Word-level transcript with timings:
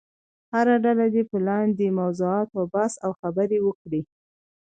هره 0.53 0.75
ډله 0.85 1.05
دې 1.13 1.23
په 1.29 1.37
لاندې 1.47 1.95
موضوعاتو 1.99 2.59
بحث 2.73 2.93
او 3.05 3.11
خبرې 3.21 3.59
وکړي. 3.63 4.01